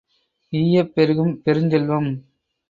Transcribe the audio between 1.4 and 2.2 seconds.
பெருஞ் செல்வம்.